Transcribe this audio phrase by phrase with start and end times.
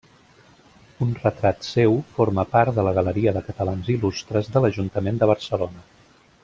[1.05, 5.89] Un retrat seu forma part de la Galeria de Catalans Il·lustres de l'Ajuntament de Barcelona.